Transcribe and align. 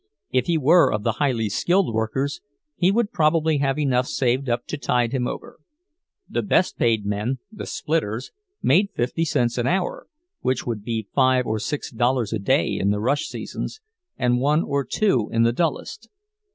If 0.31 0.47
he 0.47 0.57
were 0.57 0.91
of 0.91 1.03
the 1.03 1.11
highly 1.21 1.47
skilled 1.47 1.93
workers, 1.93 2.41
he 2.75 2.89
would 2.89 3.11
probably 3.11 3.59
have 3.59 3.77
enough 3.77 4.07
saved 4.07 4.49
up 4.49 4.65
to 4.65 4.77
tide 4.79 5.11
him 5.11 5.27
over. 5.27 5.59
The 6.27 6.41
best 6.41 6.75
paid 6.79 7.05
men, 7.05 7.37
the 7.51 7.67
"splitters," 7.67 8.31
made 8.63 8.89
fifty 8.95 9.23
cents 9.23 9.59
an 9.59 9.67
hour, 9.67 10.07
which 10.39 10.65
would 10.65 10.83
be 10.83 11.07
five 11.13 11.45
or 11.45 11.59
six 11.59 11.91
dollars 11.91 12.33
a 12.33 12.39
day 12.39 12.79
in 12.81 12.89
the 12.89 12.99
rush 12.99 13.25
seasons, 13.27 13.79
and 14.17 14.39
one 14.39 14.63
or 14.63 14.83
two 14.83 15.29
in 15.31 15.43
the 15.43 15.53
dullest. 15.53 16.09